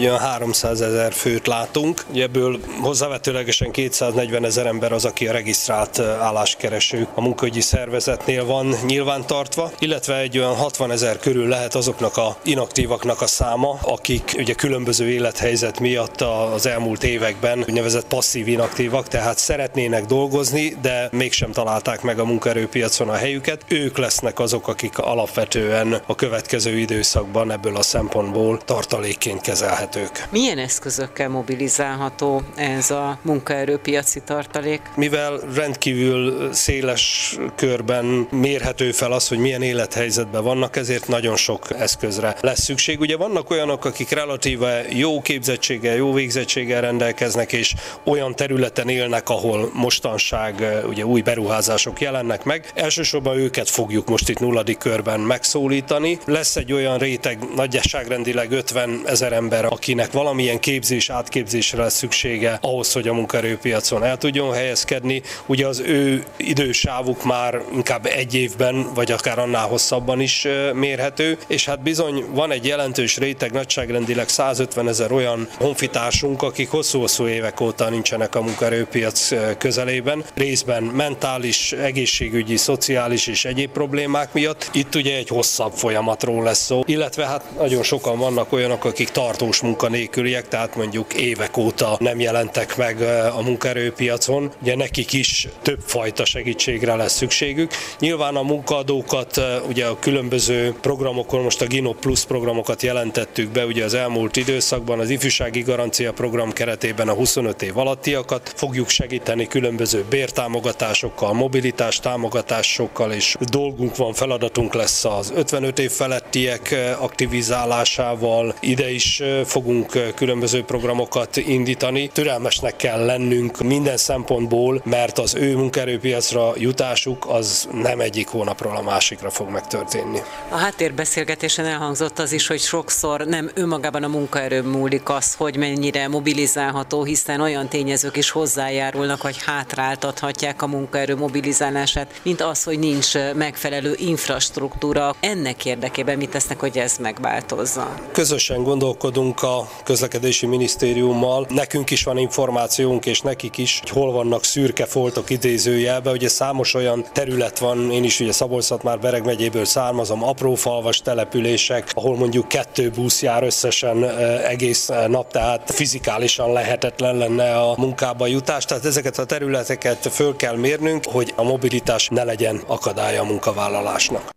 Olyan 0.00 0.18
300 0.18 0.80
ezer 0.80 1.12
főt 1.12 1.46
látunk, 1.46 2.04
ebből 2.14 2.60
hozzávetőlegesen 2.80 3.70
240 3.70 4.44
ezer 4.44 4.66
ember 4.66 4.92
az, 4.92 5.04
aki 5.04 5.28
a 5.28 5.32
regisztrált 5.32 5.98
álláskereső 5.98 7.08
a 7.14 7.20
munkaügyi 7.20 7.60
szervezetnél 7.60 8.44
van 8.44 8.74
nyilvántartva, 8.86 9.72
illetve 9.78 10.18
egy 10.18 10.38
olyan 10.38 10.54
60 10.54 10.90
ezer 10.90 11.18
körül 11.18 11.48
lehet 11.48 11.74
azoknak 11.74 12.16
a 12.16 12.36
inaktívaknak 12.44 13.20
a 13.20 13.26
száma, 13.26 13.78
akik 13.82 14.34
ugye 14.38 14.54
különböző 14.54 15.10
élethelyzet 15.10 15.80
miatt 15.80 16.20
az 16.20 16.66
elmúlt 16.66 17.04
években 17.04 17.58
úgynevezett 17.58 18.06
passzív 18.06 18.48
inaktívak, 18.48 19.08
tehát 19.08 19.38
szeretnének 19.38 20.04
dolgozni, 20.04 20.76
de 20.82 21.08
mégsem 21.10 21.52
találták 21.52 22.02
meg 22.02 22.18
a 22.18 22.24
munkaerőpiacon 22.24 23.08
a 23.08 23.14
helyüket. 23.14 23.64
Ők 23.68 23.98
lesznek 23.98 24.38
azok, 24.38 24.68
akik 24.68 24.98
alapvetően 24.98 26.02
a 26.06 26.14
következő 26.14 26.78
időszakban 26.78 27.50
ebből 27.50 27.76
a 27.76 27.82
szempontból 27.82 28.58
tartalékként 28.64 29.40
kezelhetők 29.40 29.80
kezelhetők. 29.88 30.28
Milyen 30.30 30.58
eszközökkel 30.58 31.28
mobilizálható 31.28 32.42
ez 32.54 32.90
a 32.90 33.18
munkaerőpiaci 33.22 34.20
tartalék? 34.20 34.80
Mivel 34.96 35.40
rendkívül 35.54 36.52
széles 36.52 37.36
körben 37.56 38.26
mérhető 38.30 38.92
fel 38.92 39.12
az, 39.12 39.28
hogy 39.28 39.38
milyen 39.38 39.62
élethelyzetben 39.62 40.42
vannak, 40.42 40.76
ezért 40.76 41.08
nagyon 41.08 41.36
sok 41.36 41.66
eszközre 41.78 42.36
lesz 42.40 42.62
szükség. 42.62 43.00
Ugye 43.00 43.16
vannak 43.16 43.50
olyanok, 43.50 43.84
akik 43.84 44.10
relatíve 44.10 44.84
jó 44.88 45.20
képzettséggel, 45.20 45.94
jó 45.94 46.12
végzettséggel 46.12 46.80
rendelkeznek, 46.80 47.52
és 47.52 47.74
olyan 48.04 48.34
területen 48.34 48.88
élnek, 48.88 49.28
ahol 49.28 49.70
mostanság 49.74 50.82
ugye 50.88 51.04
új 51.04 51.20
beruházások 51.20 52.00
jelennek 52.00 52.44
meg. 52.44 52.72
Elsősorban 52.74 53.36
őket 53.36 53.70
fogjuk 53.70 54.08
most 54.08 54.28
itt 54.28 54.38
nulladik 54.38 54.78
körben 54.78 55.20
megszólítani. 55.20 56.18
Lesz 56.24 56.56
egy 56.56 56.72
olyan 56.72 56.98
réteg, 56.98 57.38
nagyságrendileg 57.54 58.50
50 58.50 59.02
ezer 59.06 59.32
ember, 59.32 59.64
akinek 59.72 60.12
valamilyen 60.12 60.60
képzés, 60.60 61.10
átképzésre 61.10 61.82
lesz 61.82 61.96
szüksége 61.96 62.58
ahhoz, 62.60 62.92
hogy 62.92 63.08
a 63.08 63.12
munkaerőpiacon 63.12 64.04
el 64.04 64.16
tudjon 64.16 64.52
helyezkedni. 64.52 65.22
Ugye 65.46 65.66
az 65.66 65.80
ő 65.80 66.24
idősávuk 66.36 67.24
már 67.24 67.62
inkább 67.74 68.06
egy 68.06 68.34
évben, 68.34 68.94
vagy 68.94 69.12
akár 69.12 69.38
annál 69.38 69.66
hosszabban 69.66 70.20
is 70.20 70.46
mérhető, 70.72 71.38
és 71.46 71.64
hát 71.64 71.82
bizony 71.82 72.24
van 72.30 72.50
egy 72.50 72.66
jelentős 72.66 73.16
réteg, 73.16 73.52
nagyságrendileg 73.52 74.28
150 74.28 74.88
ezer 74.88 75.12
olyan 75.12 75.48
honfitársunk, 75.58 76.42
akik 76.42 76.70
hosszú-hosszú 76.70 77.26
évek 77.26 77.60
óta 77.60 77.90
nincsenek 77.90 78.34
a 78.34 78.42
munkaerőpiac 78.42 79.28
közelében, 79.58 80.24
részben 80.34 80.82
mentális, 80.82 81.72
egészségügyi, 81.72 82.56
szociális 82.56 83.26
és 83.26 83.44
egyéb 83.44 83.70
problémák 83.70 84.32
miatt. 84.32 84.70
Itt 84.72 84.94
ugye 84.94 85.16
egy 85.16 85.28
hosszabb 85.28 85.72
folyamatról 85.72 86.42
lesz 86.42 86.64
szó, 86.64 86.82
illetve 86.86 87.26
hát 87.26 87.44
nagyon 87.58 87.82
sokan 87.82 88.18
vannak 88.18 88.52
olyanok, 88.52 88.84
akik 88.84 89.08
tartós 89.08 89.60
munkanélküliek, 89.62 90.48
tehát 90.48 90.76
mondjuk 90.76 91.14
évek 91.14 91.56
óta 91.56 91.96
nem 92.00 92.20
jelentek 92.20 92.76
meg 92.76 93.02
a 93.36 93.42
munkaerőpiacon. 93.42 94.52
Ugye 94.62 94.76
nekik 94.76 95.12
is 95.12 95.48
többfajta 95.62 96.24
segítségre 96.24 96.94
lesz 96.94 97.16
szükségük. 97.16 97.70
Nyilván 97.98 98.36
a 98.36 98.42
munkaadókat 98.42 99.40
ugye 99.68 99.86
a 99.86 99.98
különböző 99.98 100.74
programokon, 100.80 101.42
most 101.42 101.60
a 101.62 101.66
Gino 101.66 101.92
Plus 101.92 102.24
programokat 102.24 102.82
jelentettük 102.82 103.50
be 103.50 103.66
ugye 103.66 103.84
az 103.84 103.94
elmúlt 103.94 104.36
időszakban, 104.36 104.98
az 104.98 105.10
ifjúsági 105.10 105.60
garancia 105.60 106.12
program 106.12 106.52
keretében 106.52 107.08
a 107.08 107.12
25 107.12 107.62
év 107.62 107.78
alattiakat 107.78 108.52
fogjuk 108.56 108.88
segíteni 108.88 109.46
különböző 109.46 110.04
bértámogatásokkal, 110.10 111.32
mobilitás 111.32 112.00
támogatásokkal, 112.00 113.12
és 113.12 113.36
dolgunk 113.40 113.96
van, 113.96 114.12
feladatunk 114.12 114.74
lesz 114.74 115.04
az 115.04 115.32
55 115.34 115.78
év 115.78 115.90
felettiek 115.90 116.74
aktivizálásával. 116.98 118.54
Ide 118.60 118.90
is 118.90 119.22
fogunk 119.52 120.14
különböző 120.14 120.64
programokat 120.64 121.36
indítani. 121.36 122.08
Türelmesnek 122.08 122.76
kell 122.76 123.04
lennünk 123.04 123.62
minden 123.62 123.96
szempontból, 123.96 124.82
mert 124.84 125.18
az 125.18 125.34
ő 125.34 125.56
munkaerőpiacra 125.56 126.52
jutásuk 126.56 127.26
az 127.28 127.68
nem 127.72 128.00
egyik 128.00 128.28
hónapról 128.28 128.76
a 128.76 128.82
másikra 128.82 129.30
fog 129.30 129.48
megtörténni. 129.48 130.18
A 130.48 130.56
háttérbeszélgetésen 130.56 131.66
elhangzott 131.66 132.18
az 132.18 132.32
is, 132.32 132.46
hogy 132.46 132.60
sokszor 132.60 133.20
nem 133.20 133.50
önmagában 133.54 134.02
a 134.02 134.08
munkaerő 134.08 134.62
múlik 134.62 135.08
az, 135.08 135.34
hogy 135.34 135.56
mennyire 135.56 136.08
mobilizálható, 136.08 137.04
hiszen 137.04 137.40
olyan 137.40 137.68
tényezők 137.68 138.16
is 138.16 138.30
hozzájárulnak, 138.30 139.20
hogy 139.20 139.36
hátráltathatják 139.44 140.62
a 140.62 140.66
munkaerő 140.66 141.16
mobilizálását, 141.16 142.20
mint 142.22 142.40
az, 142.40 142.64
hogy 142.64 142.78
nincs 142.78 143.12
megfelelő 143.34 143.94
infrastruktúra. 143.96 145.14
Ennek 145.20 145.64
érdekében 145.64 146.16
mit 146.16 146.30
tesznek, 146.30 146.60
hogy 146.60 146.78
ez 146.78 146.96
megváltozza? 146.98 147.94
Közösen 148.12 148.62
gondolkodunk 148.62 149.41
a 149.42 149.68
közlekedési 149.84 150.46
minisztériummal. 150.46 151.46
Nekünk 151.48 151.90
is 151.90 152.04
van 152.04 152.18
információnk, 152.18 153.06
és 153.06 153.20
nekik 153.20 153.58
is, 153.58 153.78
hogy 153.80 153.88
hol 153.88 154.12
vannak 154.12 154.44
szürke 154.44 154.86
foltok 154.86 155.30
idézőjelbe. 155.30 156.10
Ugye 156.10 156.28
számos 156.28 156.74
olyan 156.74 157.04
terület 157.12 157.58
van, 157.58 157.90
én 157.90 158.04
is 158.04 158.20
ugye 158.20 158.32
szabolcs 158.32 158.70
már 158.82 158.98
Bereg 158.98 159.24
megyéből 159.24 159.64
származom, 159.64 160.24
apró 160.24 160.54
falvas 160.54 160.98
települések, 160.98 161.90
ahol 161.94 162.16
mondjuk 162.16 162.48
kettő 162.48 162.90
busz 162.90 163.22
jár 163.22 163.42
összesen 163.42 164.04
egész 164.40 164.90
nap, 165.06 165.32
tehát 165.32 165.70
fizikálisan 165.70 166.52
lehetetlen 166.52 167.16
lenne 167.16 167.56
a 167.56 167.74
munkába 167.78 168.26
jutás. 168.26 168.64
Tehát 168.64 168.84
ezeket 168.84 169.18
a 169.18 169.24
területeket 169.24 170.08
föl 170.10 170.36
kell 170.36 170.56
mérnünk, 170.56 171.04
hogy 171.04 171.32
a 171.36 171.42
mobilitás 171.42 172.08
ne 172.08 172.24
legyen 172.24 172.60
akadálya 172.66 173.20
a 173.20 173.24
munkavállalásnak. 173.24 174.30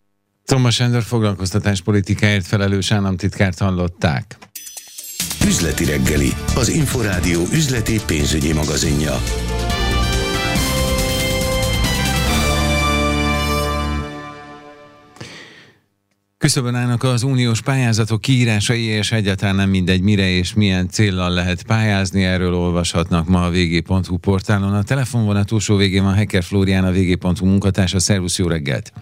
Thomas 0.45 0.75
Sándor 0.75 1.03
foglalkoztatáspolitikáért 1.03 2.47
felelős 2.47 2.91
államtitkárt 2.91 3.59
hallották. 3.59 4.37
Üzleti 5.45 5.85
reggeli, 5.85 6.29
az 6.55 6.69
Inforádió 6.69 7.41
üzleti 7.41 7.99
pénzügyi 8.07 8.53
magazinja. 8.53 9.13
Küszöbön 16.37 16.75
állnak 16.75 17.03
az 17.03 17.23
uniós 17.23 17.61
pályázatok 17.61 18.21
kiírásai, 18.21 18.83
és 18.83 19.11
egyáltalán 19.11 19.55
nem 19.55 19.69
mindegy, 19.69 20.01
mire 20.01 20.29
és 20.29 20.53
milyen 20.53 20.89
céllal 20.89 21.29
lehet 21.29 21.63
pályázni. 21.63 22.23
Erről 22.23 22.55
olvashatnak 22.55 23.27
ma 23.27 23.45
a 23.45 23.49
vg.hu 23.49 24.17
portálon. 24.17 24.73
A 24.73 24.83
telefonvonat 24.83 25.47
túlsó 25.47 25.75
végén 25.75 26.03
van 26.03 26.13
Hecker 26.13 26.43
Flórián, 26.43 26.83
a 26.83 26.91
vg.hu 26.91 27.45
munkatársa. 27.45 27.99
Szervusz, 27.99 28.37
jó 28.37 28.47
reggelt! 28.47 28.93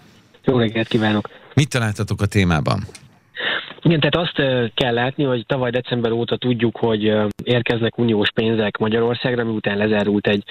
Jó 0.44 0.58
reggelt 0.58 0.88
kívánok! 0.88 1.28
Mit 1.54 1.68
találtatok 1.68 2.20
a 2.20 2.26
témában? 2.26 2.86
Igen, 3.84 4.00
tehát 4.00 4.16
azt 4.28 4.70
kell 4.74 4.94
látni, 4.94 5.24
hogy 5.24 5.46
tavaly 5.46 5.70
december 5.70 6.12
óta 6.12 6.36
tudjuk, 6.36 6.76
hogy 6.76 7.16
érkeznek 7.42 7.98
uniós 7.98 8.30
pénzek 8.30 8.78
Magyarországra, 8.78 9.44
miután 9.44 9.76
lezárult 9.76 10.26
egy 10.26 10.44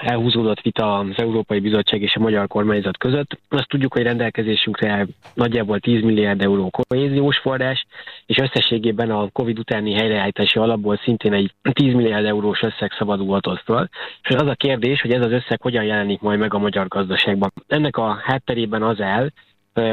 elhúzódott 0.00 0.60
vita 0.60 0.98
az 0.98 1.14
Európai 1.16 1.58
Bizottság 1.60 2.02
és 2.02 2.14
a 2.14 2.20
magyar 2.20 2.46
kormányzat 2.46 2.96
között. 2.96 3.38
Azt 3.48 3.68
tudjuk, 3.68 3.92
hogy 3.92 4.02
rendelkezésünkre 4.02 5.06
nagyjából 5.34 5.78
10 5.78 6.02
milliárd 6.02 6.42
euró 6.42 6.70
kohéziós 6.70 7.38
forrás, 7.38 7.86
és 8.26 8.38
összességében 8.38 9.10
a 9.10 9.28
COVID 9.28 9.58
utáni 9.58 9.92
helyreállítási 9.92 10.58
alapból 10.58 10.96
szintén 10.96 11.32
egy 11.32 11.52
10 11.72 11.94
milliárd 11.94 12.24
eurós 12.24 12.62
összeg 12.62 12.92
szabadulhatott 12.98 13.60
föl. 13.60 13.88
És 14.22 14.34
az 14.34 14.48
a 14.48 14.54
kérdés, 14.54 15.00
hogy 15.00 15.12
ez 15.12 15.24
az 15.24 15.32
összeg 15.32 15.60
hogyan 15.62 15.84
jelenik 15.84 16.20
majd 16.20 16.38
meg 16.38 16.54
a 16.54 16.58
magyar 16.58 16.88
gazdaságban. 16.88 17.52
Ennek 17.66 17.96
a 17.96 18.20
hátterében 18.22 18.82
az 18.82 19.00
áll, 19.00 19.28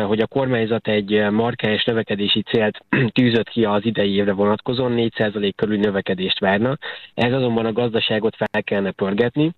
hogy 0.08 0.20
a 0.20 0.28
kormányzat 0.28 0.88
egy 0.88 1.30
markáns 1.30 1.84
növekedési 1.84 2.42
célt 2.42 2.86
tűzött 3.18 3.50
ki 3.50 3.66
az 3.66 3.86
idei 3.86 4.14
évre 4.16 4.34
vonatkozóan, 4.34 4.94
4% 4.96 5.52
körül 5.56 5.78
növekedést 5.78 6.40
várna. 6.40 6.78
Ez 7.14 7.34
azonban 7.34 7.66
a 7.66 7.74
gazdaságot 7.74 8.36
fel 8.36 8.64
kellene 8.64 8.92
pörgetni, 8.92 9.52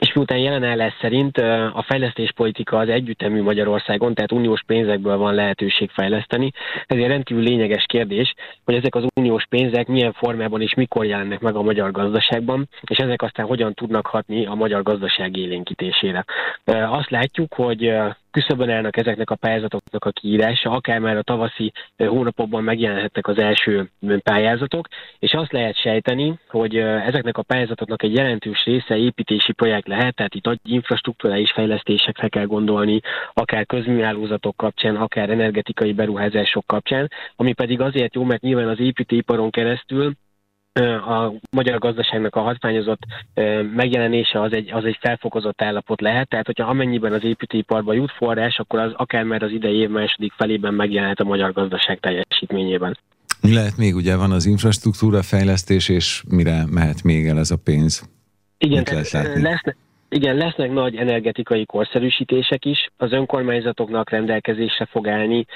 és 0.00 0.12
miután 0.12 0.38
jelen 0.38 0.64
állás 0.64 0.94
szerint 1.00 1.38
a 1.72 1.84
fejlesztéspolitika 1.86 2.78
az 2.78 2.88
együttemű 2.88 3.42
Magyarországon, 3.42 4.14
tehát 4.14 4.32
uniós 4.32 4.62
pénzekből 4.66 5.16
van 5.16 5.34
lehetőség 5.34 5.90
fejleszteni, 5.90 6.50
ezért 6.86 7.08
rendkívül 7.08 7.42
lényeges 7.42 7.84
kérdés, 7.86 8.34
hogy 8.64 8.74
ezek 8.74 8.94
az 8.94 9.04
uniós 9.14 9.46
pénzek 9.48 9.86
milyen 9.86 10.12
formában 10.12 10.60
és 10.60 10.74
mikor 10.74 11.04
jelennek 11.04 11.40
meg 11.40 11.56
a 11.56 11.62
magyar 11.62 11.90
gazdaságban, 11.90 12.68
és 12.82 12.98
ezek 12.98 13.22
aztán 13.22 13.46
hogyan 13.46 13.74
tudnak 13.74 14.06
hatni 14.06 14.46
a 14.46 14.54
magyar 14.54 14.82
gazdaság 14.82 15.36
élénkítésére. 15.36 16.24
Azt 16.64 17.10
látjuk, 17.10 17.54
hogy 17.54 17.92
küszöbön 18.30 18.70
állnak 18.70 18.96
ezeknek 18.96 19.30
a 19.30 19.34
pályázatoknak 19.34 20.04
a 20.04 20.10
kiírása, 20.10 20.70
akár 20.70 20.98
már 20.98 21.16
a 21.16 21.22
tavaszi 21.22 21.72
hónapokban 21.96 22.62
megjelenhetnek 22.62 23.26
az 23.26 23.38
első 23.38 23.90
pályázatok, 24.22 24.88
és 25.18 25.32
azt 25.32 25.52
lehet 25.52 25.76
sejteni, 25.76 26.38
hogy 26.48 26.76
ezeknek 26.76 27.38
a 27.38 27.42
pályázatoknak 27.42 28.02
egy 28.02 28.14
jelentős 28.14 28.64
része 28.64 28.96
építési 28.96 29.52
projekt 29.52 29.88
lehet, 29.88 30.14
tehát 30.14 30.34
itt 30.34 30.60
infrastruktúrális 30.64 31.52
fejlesztésekre 31.52 32.28
kell 32.28 32.46
gondolni, 32.46 33.00
akár 33.32 33.66
közműhálózatok 33.66 34.56
kapcsán, 34.56 34.96
akár 34.96 35.30
energetikai 35.30 35.92
beruházások 35.92 36.66
kapcsán, 36.66 37.10
ami 37.36 37.52
pedig 37.52 37.80
azért 37.80 38.14
jó, 38.14 38.24
mert 38.24 38.42
nyilván 38.42 38.68
az 38.68 38.80
építőiparon 38.80 39.50
keresztül 39.50 40.12
a 41.08 41.32
magyar 41.50 41.78
gazdaságnak 41.78 42.36
a 42.36 42.40
hatványozott 42.40 43.00
megjelenése 43.74 44.40
az 44.42 44.52
egy, 44.52 44.72
az 44.72 44.84
egy 44.84 44.98
felfokozott 45.00 45.62
állapot 45.62 46.00
lehet, 46.00 46.28
tehát 46.28 46.46
hogyha 46.46 46.68
amennyiben 46.68 47.12
az 47.12 47.24
építőiparba 47.24 47.92
jut 47.92 48.12
forrás, 48.12 48.58
akkor 48.58 48.78
az 48.78 48.92
akár 48.94 49.24
már 49.24 49.42
az 49.42 49.50
idei 49.50 49.76
év 49.76 49.88
második 49.88 50.32
felében 50.32 50.74
megjelenhet 50.74 51.20
a 51.20 51.24
magyar 51.24 51.52
gazdaság 51.52 52.00
teljesítményében. 52.00 52.98
Mi 53.40 53.52
lehet 53.54 53.76
még? 53.76 53.94
Ugye 53.94 54.16
van 54.16 54.30
az 54.30 54.46
infrastruktúra 54.46 55.22
fejlesztés, 55.22 55.88
és 55.88 56.22
mire 56.28 56.64
mehet 56.66 57.02
még 57.02 57.26
el 57.26 57.38
ez 57.38 57.50
a 57.50 57.56
pénz? 57.64 58.08
Igen, 58.58 58.84
lesz, 58.90 59.62
igen, 60.12 60.36
lesznek 60.36 60.72
nagy 60.72 60.96
energetikai 60.96 61.66
korszerűsítések 61.66 62.64
is, 62.64 62.88
az 62.96 63.12
önkormányzatoknak 63.12 64.10
rendelkezésre 64.10 64.84
fog 64.84 65.08
állni 65.08 65.46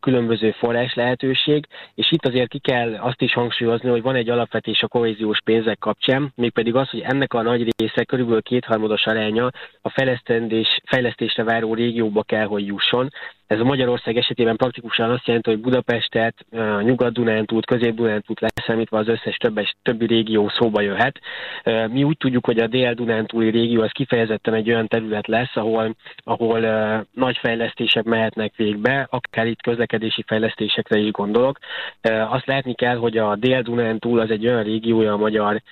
különböző 0.00 0.50
forrás 0.50 0.94
lehetőség, 0.94 1.66
és 1.94 2.12
itt 2.12 2.26
azért 2.26 2.48
ki 2.48 2.58
kell 2.58 2.94
azt 2.94 3.20
is 3.20 3.32
hangsúlyozni, 3.32 3.88
hogy 3.88 4.02
van 4.02 4.14
egy 4.14 4.30
alapvetés 4.30 4.82
a 4.82 4.88
kohéziós 4.88 5.40
pénzek 5.44 5.78
kapcsán, 5.78 6.32
mégpedig 6.34 6.74
az, 6.74 6.88
hogy 6.88 7.00
ennek 7.00 7.34
a 7.34 7.42
nagy 7.42 7.72
része 7.76 8.04
körülbelül 8.04 8.42
kétharmados 8.42 9.06
aránya 9.06 9.50
a 9.82 9.90
fejlesztésre 10.84 11.44
váró 11.44 11.74
régióba 11.74 12.22
kell, 12.22 12.46
hogy 12.46 12.66
jusson, 12.66 13.08
ez 13.46 13.60
a 13.60 13.64
Magyarország 13.64 14.16
esetében 14.16 14.56
praktikusan 14.56 15.10
azt 15.10 15.26
jelenti, 15.26 15.50
hogy 15.50 15.60
Budapestet, 15.60 16.46
Nyugat-Dunántút, 16.82 17.66
Közép-Dunántút 17.66 18.40
leszámítva 18.40 18.98
az 18.98 19.08
összes 19.08 19.36
többes, 19.36 19.76
többi 19.82 20.06
régió 20.06 20.48
szóba 20.48 20.80
jöhet. 20.80 21.20
Mi 21.90 22.02
úgy 22.02 22.16
tudjuk, 22.16 22.46
hogy 22.46 22.58
a 22.58 22.66
Dél-Dunántúli 22.66 23.50
régió 23.50 23.82
az 23.82 23.90
kifejezetten 23.90 24.54
egy 24.54 24.68
olyan 24.70 24.86
terület 24.86 25.26
lesz, 25.26 25.56
ahol, 25.56 25.96
ahol 26.16 26.60
nagy 27.12 27.38
fejlesztések 27.38 28.04
mehetnek 28.04 28.56
végbe, 28.56 29.06
akár 29.10 29.46
itt 29.46 29.62
közlekedési 29.62 30.24
fejlesztésekre 30.26 30.98
is 30.98 31.10
gondolok. 31.10 31.58
Azt 32.28 32.46
látni 32.46 32.74
kell, 32.74 32.96
hogy 32.96 33.16
a 33.16 33.36
Dél-Dunántúl 33.36 34.20
az 34.20 34.30
egy 34.30 34.46
olyan 34.46 34.62
régiója 34.62 35.12
a 35.12 35.16
magyar 35.16 35.62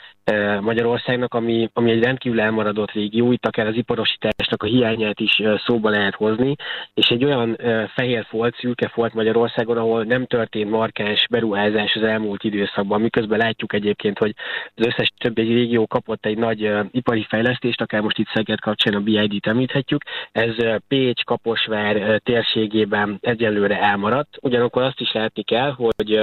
Magyarországnak, 0.61 1.35
ami, 1.35 1.69
ami 1.73 1.91
egy 1.91 2.03
rendkívül 2.03 2.41
elmaradott 2.41 2.91
régió, 2.91 3.33
itt 3.33 3.47
akár 3.47 3.67
az 3.67 3.75
iparosításnak 3.75 4.63
a 4.63 4.67
hiányát 4.67 5.21
is 5.21 5.43
szóba 5.67 5.91
lehet 5.91 6.15
hozni, 6.15 6.55
és 6.95 7.07
egy 7.07 7.25
olyan 7.25 7.59
fehér 7.95 8.25
folt, 8.29 8.57
szürke 8.57 8.89
folt 8.89 9.15
Magyarországon, 9.15 9.77
ahol 9.77 10.05
nem 10.05 10.27
történt 10.27 10.71
markáns 10.71 11.27
beruházás 11.31 11.95
az 11.95 12.03
elmúlt 12.03 12.45
időszakban, 12.45 13.01
miközben 13.01 13.39
látjuk 13.39 13.73
egyébként, 13.73 14.19
hogy 14.19 14.35
az 14.75 14.87
összes 14.87 15.13
többi 15.19 15.43
régió 15.43 15.87
kapott 15.87 16.27
egy 16.27 16.39
nagy 16.39 16.71
ipari 16.91 17.27
fejlesztést, 17.29 17.81
akár 17.81 18.01
most 18.01 18.19
itt 18.19 18.29
Szeged 18.35 18.61
kapcsán 18.61 18.95
a 18.95 19.01
BID-t 19.01 19.47
említhetjük, 19.47 20.03
ez 20.33 20.55
Pécs, 20.89 21.25
Kaposvár 21.25 22.21
térségében 22.23 23.19
egyelőre 23.21 23.81
elmaradt, 23.81 24.39
ugyanakkor 24.41 24.83
azt 24.83 25.01
is 25.01 25.13
látni 25.13 25.43
kell, 25.43 25.71
hogy 25.71 26.21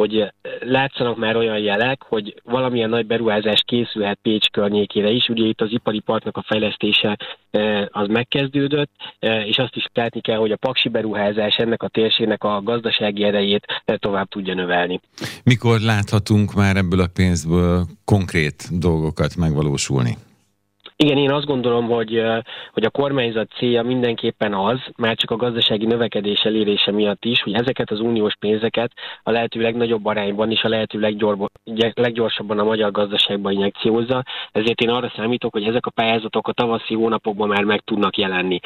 hogy 0.00 0.32
látszanak 0.60 1.16
már 1.16 1.36
olyan 1.36 1.58
jelek, 1.58 2.02
hogy 2.02 2.40
valamilyen 2.44 2.88
nagy 2.88 3.06
beruházás 3.06 3.62
készülhet 3.66 4.18
Pécs 4.22 4.48
környékére 4.50 5.10
is. 5.10 5.28
Ugye 5.28 5.44
itt 5.44 5.60
az 5.60 5.70
ipari 5.70 6.00
parknak 6.00 6.36
a 6.36 6.44
fejlesztése 6.46 7.16
az 7.88 8.08
megkezdődött, 8.08 8.90
és 9.20 9.56
azt 9.58 9.76
is 9.76 9.86
látni 9.94 10.20
kell, 10.20 10.36
hogy 10.36 10.50
a 10.50 10.56
paksi 10.56 10.88
beruházás 10.88 11.56
ennek 11.56 11.82
a 11.82 11.88
térségnek 11.88 12.44
a 12.44 12.62
gazdasági 12.62 13.22
erejét 13.22 13.66
tovább 13.84 14.28
tudja 14.28 14.54
növelni. 14.54 15.00
Mikor 15.44 15.80
láthatunk 15.80 16.54
már 16.54 16.76
ebből 16.76 17.00
a 17.00 17.08
pénzből 17.14 17.86
konkrét 18.04 18.78
dolgokat 18.78 19.36
megvalósulni? 19.36 20.16
Igen, 21.04 21.16
én 21.16 21.32
azt 21.32 21.46
gondolom, 21.46 21.86
hogy, 21.86 22.22
hogy 22.72 22.84
a 22.84 22.90
kormányzat 22.90 23.50
célja 23.56 23.82
mindenképpen 23.82 24.54
az, 24.54 24.78
már 24.96 25.16
csak 25.16 25.30
a 25.30 25.36
gazdasági 25.36 25.86
növekedés 25.86 26.40
elérése 26.40 26.92
miatt 26.92 27.24
is, 27.24 27.42
hogy 27.42 27.52
ezeket 27.52 27.90
az 27.90 28.00
uniós 28.00 28.36
pénzeket 28.38 28.92
a 29.22 29.30
lehető 29.30 29.60
legnagyobb 29.60 30.06
arányban 30.06 30.50
és 30.50 30.62
a 30.62 30.68
lehető 30.68 31.16
leggyorsabban 31.94 32.58
a 32.58 32.64
magyar 32.64 32.90
gazdaságba 32.90 33.50
injekciózza. 33.50 34.24
Ezért 34.52 34.80
én 34.80 34.88
arra 34.88 35.12
számítok, 35.16 35.52
hogy 35.52 35.64
ezek 35.64 35.86
a 35.86 35.90
pályázatok 35.90 36.48
a 36.48 36.52
tavaszi 36.52 36.94
hónapokban 36.94 37.48
már 37.48 37.64
meg 37.64 37.80
tudnak 37.80 38.16
jelenni. 38.16 38.58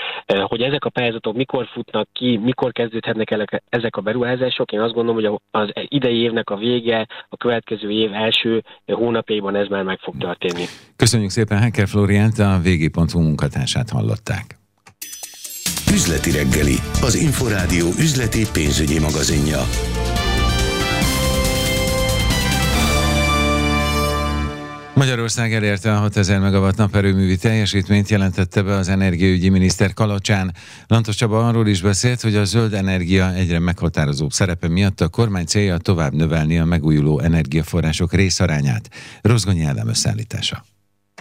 Hogy 0.42 0.60
ezek 0.60 0.84
a 0.84 0.90
pályázatok 0.90 1.36
mikor 1.36 1.66
futnak 1.72 2.08
ki, 2.12 2.36
mikor 2.36 2.72
kezdődhetnek 2.72 3.60
ezek 3.68 3.96
a 3.96 4.00
beruházások, 4.00 4.72
én 4.72 4.80
azt 4.80 4.94
gondolom, 4.94 5.22
hogy 5.22 5.40
az 5.50 5.68
idei 5.88 6.20
évnek 6.20 6.50
a 6.50 6.56
vége, 6.56 7.06
a 7.28 7.36
következő 7.36 7.90
év 7.90 8.12
első 8.12 8.62
hónapjaiban 8.86 9.56
ez 9.56 9.68
már 9.68 9.82
meg 9.82 9.98
fog 9.98 10.14
történni. 10.18 10.64
Köszönjük 10.96 11.30
szépen, 11.30 11.58
Hecker 11.58 11.88
Florian 11.88 12.23
Bryant 12.32 12.38
a 12.38 12.60
VG.hu 12.62 13.20
munkatársát 13.20 13.90
hallották. 13.90 14.58
Üzleti 15.92 16.30
reggeli, 16.30 16.78
az 17.02 17.14
Inforádió 17.14 17.88
üzleti 17.98 18.46
pénzügyi 18.52 18.98
magazinja. 18.98 19.68
Magyarország 24.94 25.54
elérte 25.54 25.92
a 25.92 25.98
6000 25.98 26.40
megawatt 26.40 26.76
naperőművi 26.76 27.36
teljesítményt, 27.36 28.08
jelentette 28.08 28.62
be 28.62 28.74
az 28.74 28.88
energiaügyi 28.88 29.48
miniszter 29.48 29.92
Kalocsán. 29.92 30.54
Lantos 30.86 31.16
Csaba 31.16 31.48
arról 31.48 31.68
is 31.68 31.80
beszélt, 31.80 32.20
hogy 32.20 32.36
a 32.36 32.44
zöld 32.44 32.74
energia 32.74 33.32
egyre 33.34 33.58
meghatározóbb 33.58 34.32
szerepe 34.32 34.68
miatt 34.68 35.00
a 35.00 35.08
kormány 35.08 35.44
célja 35.44 35.78
tovább 35.78 36.14
növelni 36.14 36.58
a 36.58 36.64
megújuló 36.64 37.20
energiaforrások 37.20 38.12
részarányát. 38.12 38.88
Rozgonyi 39.22 39.62
Ádám 39.62 39.88
összeállítása. 39.88 40.64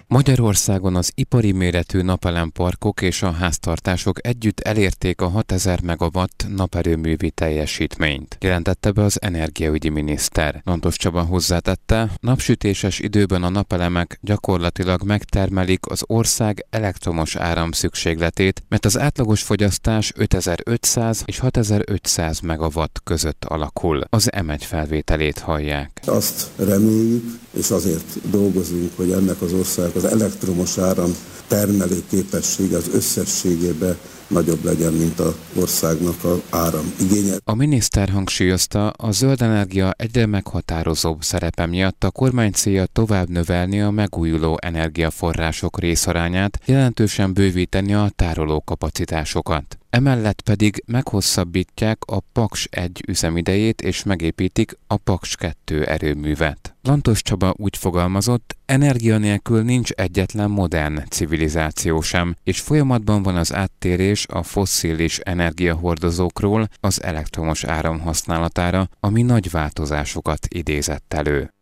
Magyarországon 0.08 0.96
az 0.96 1.12
ipari 1.16 1.52
méretű 1.52 2.02
napelemparkok 2.02 3.02
és 3.02 3.22
a 3.22 3.32
háztartások 3.32 4.28
együtt 4.28 4.60
elérték 4.60 5.22
a 5.22 5.28
6000 5.28 5.82
megawatt 5.82 6.46
naperőművi 6.56 7.30
teljesítményt, 7.32 8.38
jelentette 8.40 8.92
be 8.92 9.04
az 9.04 9.22
energiaügyi 9.22 9.90
miniszter. 9.90 10.62
Lantos 10.66 10.98
Csaba 10.98 11.22
hozzátette, 11.22 12.10
napsütéses 12.20 13.00
időben 13.00 13.44
a 13.44 13.50
napelemek 13.50 14.20
gyakorlatilag 14.22 15.04
megtermelik 15.04 15.86
az 15.86 16.04
ország 16.08 16.66
elektromos 16.70 17.36
áram 17.36 17.72
szükségletét, 17.72 18.64
mert 18.68 18.86
az 18.86 19.00
átlagos 19.00 19.42
fogyasztás 19.42 20.12
5500 20.16 21.24
és 21.26 21.40
6500 21.40 22.40
megawatt 22.40 23.02
között 23.04 23.46
alakul. 23.46 24.04
Az 24.10 24.30
M1 24.32 24.60
felvételét 24.60 25.40
hallják. 25.40 26.02
Azt 26.06 26.48
reméljük, 26.56 27.24
és 27.52 27.72
azért 27.72 28.30
dolgozunk, 28.30 28.92
hogy 28.96 29.12
ennek 29.12 29.42
az 29.42 29.54
ország 29.54 29.96
az 29.96 30.03
elektromos 30.04 30.78
áram 30.78 31.16
termelő 31.48 32.04
képessége 32.10 32.78
az 32.78 32.90
összességében 32.94 33.98
nagyobb 34.28 34.64
legyen, 34.64 34.94
mint 34.94 35.20
a 35.20 35.36
országnak 35.60 36.24
az 36.24 36.42
áram 36.50 36.94
igénye. 37.00 37.36
A 37.44 37.56
miniszter 37.56 38.10
hangsúlyozta, 38.10 38.90
a 38.90 39.12
zöld 39.12 39.42
energia 39.42 39.94
egyre 39.98 40.26
meghatározóbb 40.26 41.24
szerepe 41.24 41.66
miatt 41.66 42.04
a 42.04 42.12
kormány 42.12 42.52
célja 42.52 42.86
tovább 42.86 43.30
növelni 43.30 43.82
a 43.82 43.92
megújuló 43.92 44.58
energiaforrások 44.62 45.80
részarányát, 45.80 46.60
jelentősen 46.66 47.34
bővíteni 47.34 47.94
a 47.94 48.12
tároló 48.16 48.62
kapacitásokat. 48.62 49.78
Emellett 49.90 50.42
pedig 50.42 50.84
meghosszabbítják 50.86 51.98
a 52.06 52.20
Paks 52.34 52.68
1 52.72 53.04
üzemidejét 53.08 53.82
és 53.82 54.04
megépítik 54.04 54.78
a 54.88 54.98
Paks 54.98 55.36
2 55.36 55.84
erőművet. 55.84 56.73
Lantos 56.88 57.22
Csaba 57.22 57.54
úgy 57.58 57.78
fogalmazott, 57.78 58.58
energia 58.66 59.18
nélkül 59.18 59.62
nincs 59.62 59.92
egyetlen 59.92 60.50
modern 60.50 61.04
civilizáció 61.10 62.02
sem, 62.02 62.36
és 62.44 62.60
folyamatban 62.60 63.24
van 63.24 63.36
az 63.36 63.54
áttérés 63.54 64.26
a 64.28 64.44
fosszilis 64.44 65.18
energiahordozókról 65.18 66.68
az 66.80 67.04
elektromos 67.04 67.64
áram 67.64 68.00
használatára, 68.00 68.88
ami 69.00 69.22
nagy 69.22 69.52
változásokat 69.52 70.48
idézett 70.50 71.14
elő. 71.14 71.54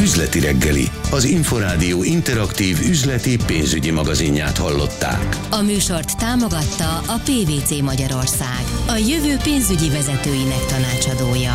Üzleti 0.00 0.40
reggeli, 0.40 0.88
az 1.10 1.24
Inforádió 1.24 2.02
interaktív 2.02 2.78
üzleti 2.88 3.36
pénzügyi 3.46 3.90
magazinját 3.90 4.58
hallották. 4.58 5.36
A 5.50 5.60
műsort 5.60 6.18
támogatta 6.18 6.96
a 6.96 7.20
PVC 7.24 7.80
Magyarország, 7.80 8.64
a 8.86 8.96
jövő 8.96 9.36
pénzügyi 9.42 9.90
vezetőinek 9.90 10.64
tanácsadója. 10.66 11.52